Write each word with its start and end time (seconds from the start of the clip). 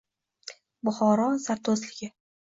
Buxoro 0.89 1.27
zardo‘zligi 1.45 2.13